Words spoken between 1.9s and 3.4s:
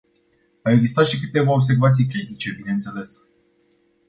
critice, bineînțeles.